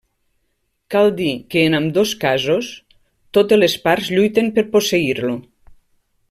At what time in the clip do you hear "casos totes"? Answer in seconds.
2.23-3.61